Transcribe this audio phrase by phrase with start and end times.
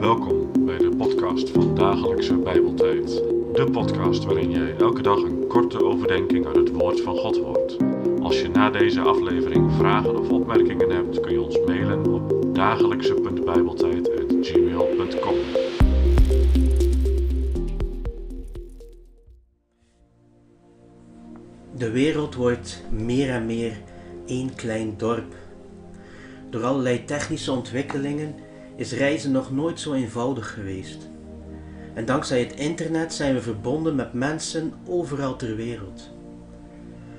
[0.00, 3.06] Welkom bij de podcast van Dagelijkse Bijbeltijd.
[3.52, 7.76] De podcast waarin jij elke dag een korte overdenking uit het woord van God hoort.
[8.22, 15.34] Als je na deze aflevering vragen of opmerkingen hebt, kun je ons mailen op dagelijkse.bijbeltijd.gmail.com
[21.74, 23.82] De wereld wordt meer en meer
[24.26, 25.34] één klein dorp.
[26.50, 28.34] Door allerlei technische ontwikkelingen
[28.80, 31.08] is reizen nog nooit zo eenvoudig geweest.
[31.94, 36.10] En dankzij het internet zijn we verbonden met mensen overal ter wereld.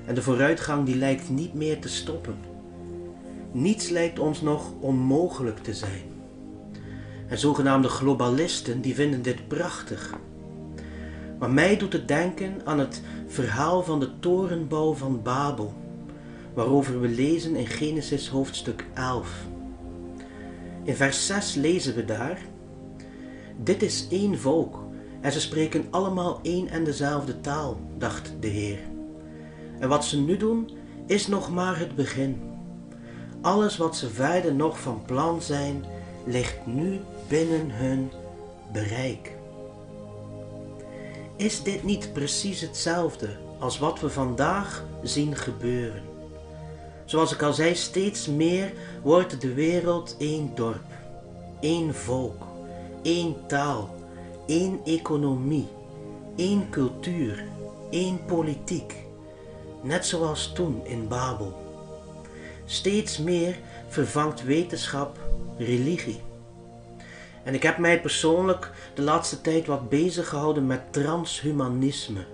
[0.06, 2.36] En de vooruitgang die lijkt niet meer te stoppen.
[3.52, 6.02] Niets lijkt ons nog onmogelijk te zijn.
[7.28, 10.14] En zogenaamde globalisten die vinden dit prachtig.
[11.38, 15.74] Maar mij doet het denken aan het verhaal van de torenbouw van Babel,
[16.54, 19.50] waarover we lezen in Genesis hoofdstuk 11.
[20.84, 22.38] In vers 6 lezen we daar:
[23.56, 24.78] Dit is één volk
[25.20, 28.78] en ze spreken allemaal één en dezelfde taal, dacht de Heer.
[29.78, 30.70] En wat ze nu doen
[31.06, 32.42] is nog maar het begin.
[33.40, 35.84] Alles wat ze verder nog van plan zijn,
[36.26, 38.10] ligt nu binnen hun
[38.72, 39.36] bereik.
[41.36, 46.11] Is dit niet precies hetzelfde als wat we vandaag zien gebeuren?
[47.12, 50.84] Zoals ik al zei, steeds meer wordt de wereld één dorp,
[51.60, 52.42] één volk,
[53.02, 53.94] één taal,
[54.46, 55.68] één economie,
[56.36, 57.44] één cultuur,
[57.90, 58.94] één politiek.
[59.82, 61.58] Net zoals toen in Babel.
[62.64, 65.18] Steeds meer vervangt wetenschap
[65.58, 66.20] religie.
[67.42, 72.24] En ik heb mij persoonlijk de laatste tijd wat bezig gehouden met transhumanisme.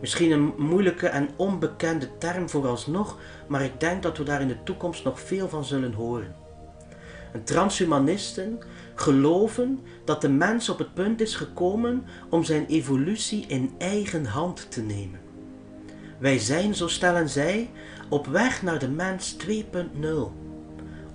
[0.00, 4.62] Misschien een moeilijke en onbekende term vooralsnog, maar ik denk dat we daar in de
[4.62, 6.34] toekomst nog veel van zullen horen.
[7.32, 8.58] En transhumanisten
[8.94, 14.70] geloven dat de mens op het punt is gekomen om zijn evolutie in eigen hand
[14.70, 15.20] te nemen.
[16.18, 17.70] Wij zijn, zo stellen zij,
[18.08, 19.56] op weg naar de mens 2.0,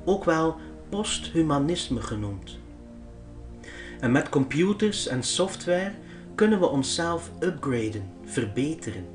[0.06, 0.56] ook wel
[0.90, 2.58] posthumanisme genoemd.
[4.00, 5.92] En met computers en software
[6.36, 9.06] kunnen we onszelf upgraden, verbeteren.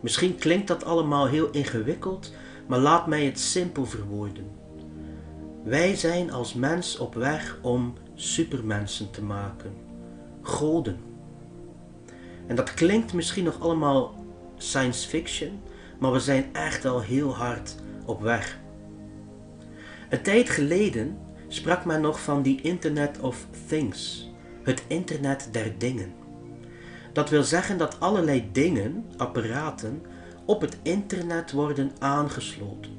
[0.00, 2.32] Misschien klinkt dat allemaal heel ingewikkeld,
[2.66, 4.50] maar laat mij het simpel verwoorden.
[5.64, 9.72] Wij zijn als mens op weg om supermensen te maken,
[10.42, 10.98] goden.
[12.46, 14.24] En dat klinkt misschien nog allemaal
[14.56, 15.60] science fiction,
[15.98, 17.74] maar we zijn echt al heel hard
[18.04, 18.58] op weg.
[20.08, 21.18] Een tijd geleden
[21.48, 24.25] sprak men nog van die Internet of Things,
[24.66, 26.12] het internet der dingen.
[27.12, 30.02] Dat wil zeggen dat allerlei dingen, apparaten,
[30.44, 32.90] op het internet worden aangesloten.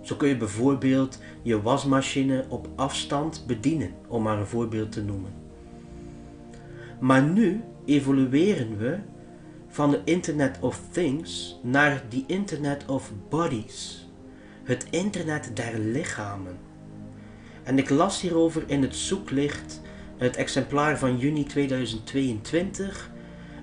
[0.00, 5.32] Zo kun je bijvoorbeeld je wasmachine op afstand bedienen, om maar een voorbeeld te noemen.
[7.00, 8.98] Maar nu evolueren we
[9.68, 14.08] van de Internet of Things naar die Internet of Bodies,
[14.64, 16.58] het internet der lichamen.
[17.62, 19.80] En ik las hierover in het zoeklicht
[20.20, 23.10] het exemplaar van juni 2022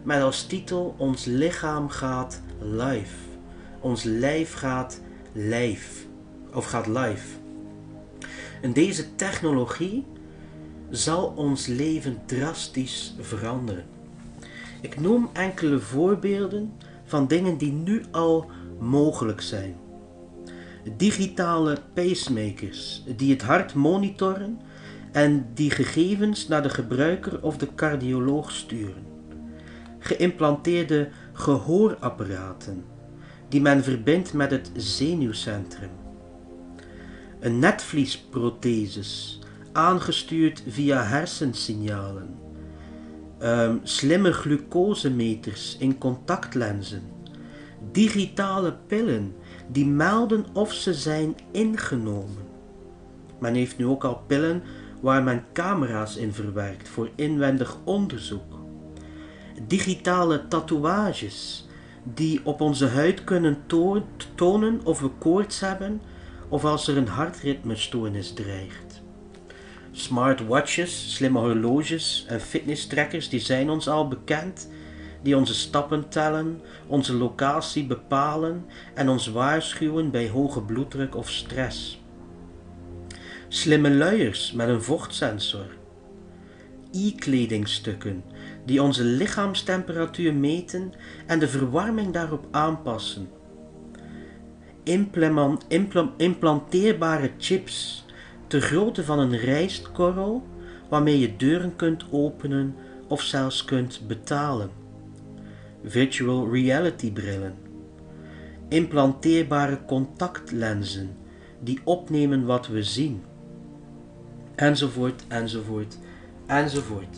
[0.04, 3.16] met als titel Ons lichaam gaat live.
[3.80, 5.02] Ons lijf gaat
[5.32, 6.06] live.
[6.54, 7.38] Of gaat live.
[8.62, 10.06] En deze technologie
[10.90, 13.86] zal ons leven drastisch veranderen.
[14.82, 19.76] Ik noem enkele voorbeelden van dingen die nu al mogelijk zijn
[20.96, 24.60] digitale pacemakers die het hart monitoren
[25.18, 29.06] en die gegevens naar de gebruiker of de cardioloog sturen.
[30.00, 32.86] Geïmplanteerde gehoorapparaten
[33.50, 35.90] die men verbindt met het zenuwcentrum.
[37.40, 39.40] Een netvliesprotheses
[39.72, 42.36] aangestuurd via hersensignalen.
[43.42, 47.02] Um, slimme glucosemeters in contactlenzen.
[47.92, 49.36] Digitale pillen
[49.68, 52.46] die melden of ze zijn ingenomen.
[53.40, 54.64] Men heeft nu ook al pillen
[55.00, 58.60] waar men camera's in verwerkt voor inwendig onderzoek.
[59.68, 61.68] Digitale tatoeages
[62.04, 63.58] die op onze huid kunnen
[64.36, 66.02] tonen of we koorts hebben
[66.50, 69.02] of als er een hartritmestoornis dreigt.
[69.92, 74.70] Smartwatches, slimme horloges en fitnesstrackers die zijn ons al bekend
[75.22, 82.02] die onze stappen tellen, onze locatie bepalen en ons waarschuwen bij hoge bloeddruk of stress.
[83.50, 85.68] Slimme luiers met een vochtsensor.
[86.92, 88.24] E-kledingstukken
[88.66, 90.92] die onze lichaamstemperatuur meten
[91.26, 93.30] en de verwarming daarop aanpassen.
[96.18, 98.06] implanteerbare chips
[98.48, 100.48] ter grootte van een rijstkorrel
[100.90, 102.76] waarmee je deuren kunt openen
[103.08, 104.70] of zelfs kunt betalen.
[105.84, 107.56] Virtual reality brillen.
[108.70, 111.16] Implanteerbare contactlenzen
[111.60, 113.27] die opnemen wat we zien.
[114.58, 115.98] Enzovoort, enzovoort,
[116.46, 117.18] enzovoort.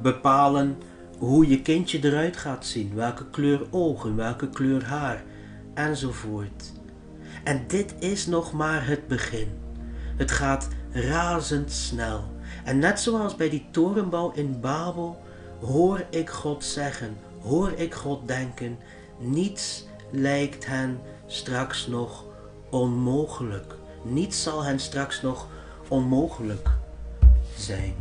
[0.00, 0.76] Bepalen
[1.18, 5.22] hoe je kindje eruit gaat zien, welke kleur ogen, welke kleur haar,
[5.74, 6.72] enzovoort.
[7.44, 9.48] En dit is nog maar het begin.
[10.16, 12.24] Het gaat razendsnel.
[12.64, 15.22] En net zoals bij die torenbouw in Babel,
[15.60, 18.78] hoor ik God zeggen, hoor ik God denken,
[19.18, 22.24] niets lijkt hen straks nog
[22.70, 23.74] onmogelijk.
[24.04, 25.48] Niets zal hen straks nog
[25.92, 26.68] onmogelijk
[27.56, 27.94] zijn.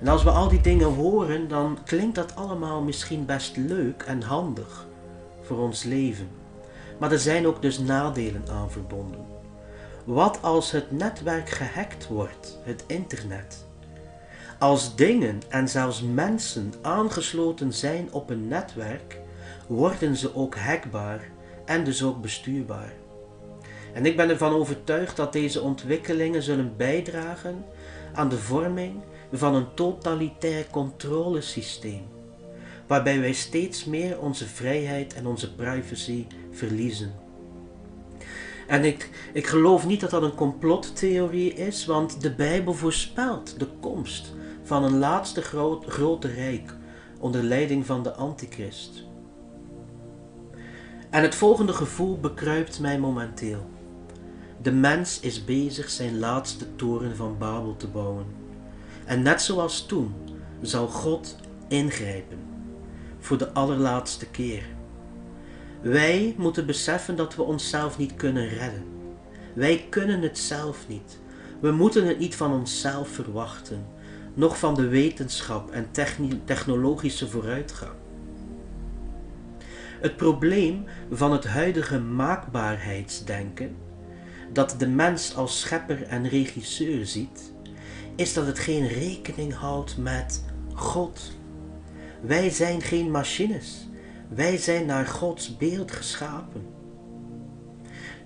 [0.00, 4.22] En als we al die dingen horen, dan klinkt dat allemaal misschien best leuk en
[4.22, 4.86] handig
[5.42, 6.28] voor ons leven.
[6.98, 9.24] Maar er zijn ook dus nadelen aan verbonden.
[10.04, 13.64] Wat als het netwerk gehackt wordt, het internet?
[14.58, 19.18] Als dingen en zelfs mensen aangesloten zijn op een netwerk,
[19.66, 21.20] worden ze ook hackbaar
[21.64, 22.92] en dus ook bestuurbaar.
[23.92, 27.64] En ik ben ervan overtuigd dat deze ontwikkelingen zullen bijdragen
[28.12, 29.02] aan de vorming
[29.32, 32.02] van een totalitair controlesysteem,
[32.86, 37.12] waarbij wij steeds meer onze vrijheid en onze privacy verliezen.
[38.66, 43.66] En ik, ik geloof niet dat dat een complottheorie is, want de Bijbel voorspelt de
[43.80, 44.32] komst
[44.62, 45.42] van een laatste
[45.86, 46.74] grote rijk
[47.18, 49.04] onder leiding van de Antichrist.
[51.10, 53.66] En het volgende gevoel bekruipt mij momenteel.
[54.62, 58.26] De mens is bezig zijn laatste toren van Babel te bouwen.
[59.04, 60.14] En net zoals toen
[60.60, 61.36] zal God
[61.68, 62.38] ingrijpen
[63.18, 64.62] voor de allerlaatste keer.
[65.80, 68.84] Wij moeten beseffen dat we onszelf niet kunnen redden.
[69.54, 71.18] Wij kunnen het zelf niet.
[71.60, 73.86] We moeten het niet van onszelf verwachten,
[74.34, 75.88] noch van de wetenschap en
[76.44, 77.92] technologische vooruitgang.
[80.00, 83.76] Het probleem van het huidige maakbaarheidsdenken,
[84.52, 87.52] dat de mens als schepper en regisseur ziet,
[88.16, 90.44] is dat het geen rekening houdt met
[90.74, 91.38] God.
[92.20, 93.88] Wij zijn geen machines.
[94.28, 96.66] Wij zijn naar Gods beeld geschapen.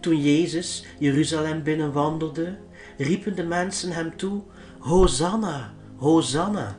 [0.00, 2.58] Toen Jezus Jeruzalem binnenwandelde,
[2.96, 4.42] riepen de mensen hem toe:
[4.78, 6.78] Hosanna, Hosanna.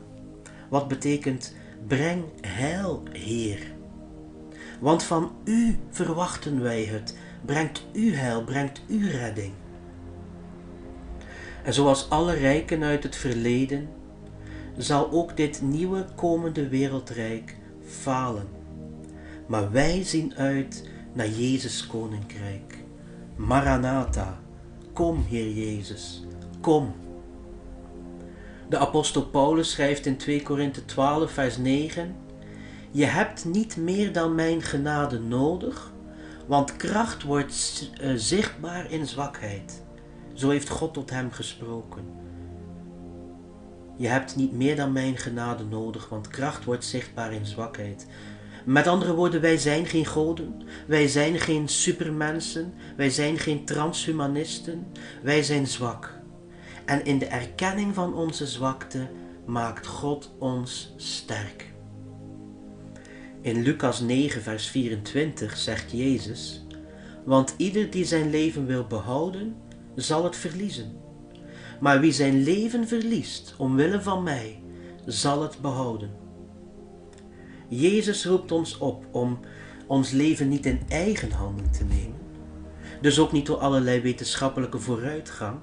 [0.70, 1.54] Wat betekent
[1.88, 3.60] breng heil, Heer.
[4.80, 7.18] Want van u verwachten wij het.
[7.46, 9.54] Brengt u heil, brengt u redding.
[11.64, 13.90] En zoals alle rijken uit het verleden,
[14.78, 17.56] zal ook dit nieuwe komende wereldrijk
[17.86, 18.48] falen.
[19.48, 22.78] Maar wij zien uit naar Jezus koninkrijk.
[23.36, 24.40] Maranatha,
[24.94, 26.24] kom Heer Jezus,
[26.62, 26.94] kom.
[28.70, 32.16] De apostel Paulus schrijft in 2 Korinthe 12 vers 9:
[32.92, 35.94] Je hebt niet meer dan mijn genade nodig,
[36.48, 39.84] want kracht wordt uh, zichtbaar in zwakheid.
[40.34, 42.06] Zo heeft God tot hem gesproken.
[43.98, 48.08] Je hebt niet meer dan mijn genade nodig, want kracht wordt zichtbaar in zwakheid.
[48.66, 54.88] Met andere woorden, wij zijn geen goden, wij zijn geen supermensen, wij zijn geen transhumanisten,
[55.24, 56.14] wij zijn zwak.
[56.86, 59.10] En in de erkenning van onze zwakte
[59.46, 61.75] maakt God ons sterk.
[63.46, 66.66] In Lucas 9, vers 24 zegt Jezus:
[67.26, 69.56] Want ieder die zijn leven wil behouden,
[69.96, 70.98] zal het verliezen.
[71.80, 74.64] Maar wie zijn leven verliest omwille van mij,
[75.06, 76.10] zal het behouden.
[77.68, 79.40] Jezus roept ons op om
[79.88, 82.20] ons leven niet in eigen handen te nemen,
[83.02, 85.60] dus ook niet door allerlei wetenschappelijke vooruitgang,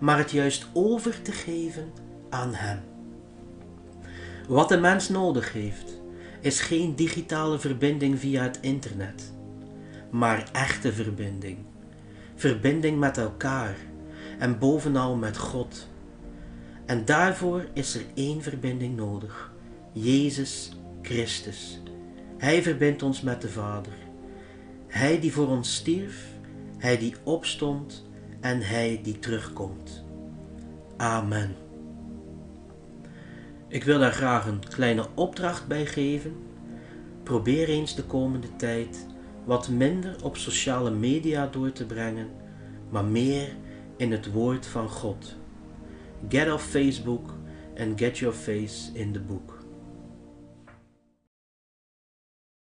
[0.00, 1.92] maar het juist over te geven
[2.30, 2.80] aan Hem.
[4.48, 5.97] Wat de mens nodig heeft,
[6.40, 9.32] is geen digitale verbinding via het internet,
[10.10, 11.58] maar echte verbinding
[12.38, 13.76] verbinding met elkaar
[14.38, 15.88] en bovenal met God.
[16.86, 19.52] En daarvoor is er één verbinding nodig:
[19.92, 21.82] Jezus Christus.
[22.36, 23.92] Hij verbindt ons met de Vader.
[24.86, 26.26] Hij die voor ons stierf,
[26.78, 28.06] Hij die opstond
[28.40, 30.04] en Hij die terugkomt.
[30.96, 31.67] Amen.
[33.68, 36.36] Ik wil daar graag een kleine opdracht bij geven.
[37.22, 39.06] Probeer eens de komende tijd
[39.44, 42.28] wat minder op sociale media door te brengen,
[42.88, 43.48] maar meer
[43.96, 45.36] in het woord van God.
[46.28, 47.34] Get off Facebook
[47.78, 49.57] and get your face in the book.